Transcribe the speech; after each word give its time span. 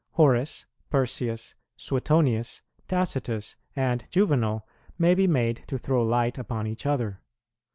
Horace, 0.13 0.65
Persius, 0.89 1.53
Suetonius, 1.77 2.63
Tacitus, 2.87 3.55
and 3.75 4.03
Juvenal 4.09 4.65
may 4.97 5.13
be 5.13 5.27
made 5.27 5.57
to 5.67 5.77
throw 5.77 6.03
light 6.03 6.39
upon 6.39 6.65
each 6.65 6.87
other. 6.87 7.21